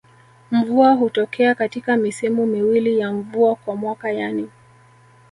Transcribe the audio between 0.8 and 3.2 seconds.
hutokea katika misimu miwili ya